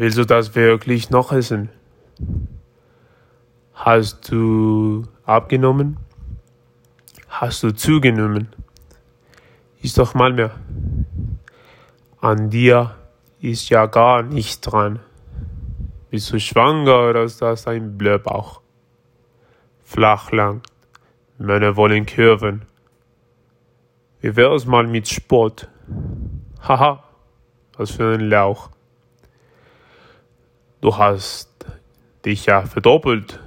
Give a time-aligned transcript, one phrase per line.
[0.00, 1.68] Willst du das wirklich noch essen?
[3.74, 5.98] Hast du abgenommen?
[7.28, 8.48] Hast du zugenommen?
[9.82, 10.52] Ist doch mal mehr.
[12.18, 12.94] An dir
[13.42, 15.00] ist ja gar nichts dran.
[16.08, 18.62] Bist du schwanger oder ist das ein Blörbauch?
[19.84, 20.66] Flachland.
[21.36, 22.62] Männer wollen Kurven.
[24.22, 25.68] Wie wär's mal mit Sport?
[26.66, 27.04] Haha,
[27.76, 28.70] was für ein Lauch.
[30.80, 31.50] Du hast
[32.24, 33.38] dich ja verdoppelt.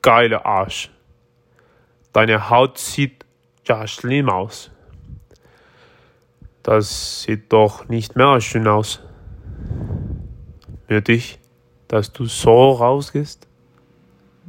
[0.00, 0.90] Geiler Arsch.
[2.14, 3.26] Deine Haut sieht
[3.66, 4.70] ja schlimm aus.
[6.62, 9.00] Das sieht doch nicht mehr schön aus.
[10.88, 11.38] Nötig,
[11.86, 13.46] dass du so rausgehst?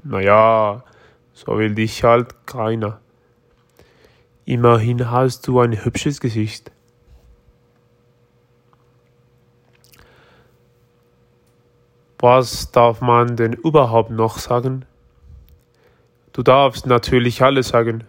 [0.04, 0.86] Naja,
[1.34, 3.02] so will dich halt keiner.
[4.46, 6.72] Immerhin hast du ein hübsches Gesicht.
[12.22, 14.84] Was darf man denn überhaupt noch sagen?
[16.34, 18.04] Du darfst natürlich alles sagen.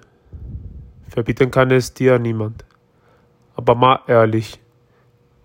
[1.09, 2.65] Verbieten kann es dir niemand.
[3.55, 4.59] Aber mal ehrlich,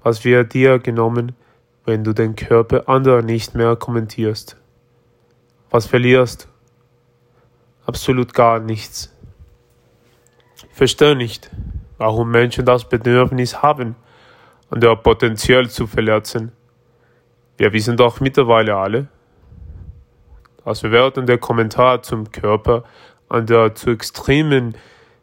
[0.02, 1.36] was wird dir genommen,
[1.86, 4.58] wenn du den Körper anderer nicht mehr kommentierst?
[5.70, 6.48] Was verlierst?
[7.86, 9.16] Absolut gar nichts.
[10.72, 11.52] Verstehe nicht,
[12.00, 13.96] warum Menschen das Bedürfnis haben,
[14.72, 16.52] andere potenziell zu verletzen.
[17.58, 19.08] Wir wissen doch mittlerweile alle,
[20.64, 22.84] dass bewertende Kommentar zum Körper
[23.30, 24.76] an der zu extremen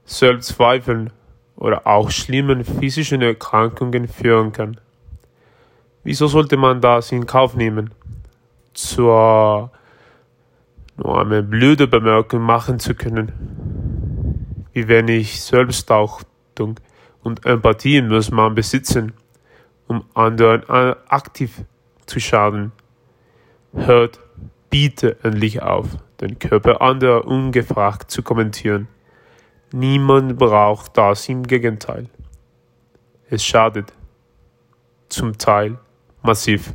[0.05, 1.11] Selbstzweifeln
[1.57, 4.81] oder auch schlimmen physischen Erkrankungen führen kann.
[6.05, 7.91] Wieso sollte man das in Kauf nehmen?
[8.73, 9.71] Zur
[10.97, 13.33] nur eine blöde Bemerkung machen zu können.
[14.73, 16.81] Wie wenig Selbstachtung
[17.23, 19.13] und Empathie muss man besitzen,
[19.87, 20.65] um anderen
[21.09, 21.63] aktiv
[22.07, 22.73] zu schaden.
[23.75, 24.21] Hört
[24.71, 25.87] bitte endlich auf,
[26.21, 28.89] den Körper anderer ungefragt zu kommentieren.
[29.73, 32.09] Niemand braucht das im Gegenteil.
[33.31, 33.93] Es schadet.
[35.09, 35.79] Zum Teil
[36.23, 36.75] massiv.